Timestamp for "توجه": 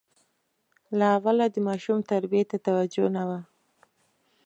2.67-3.05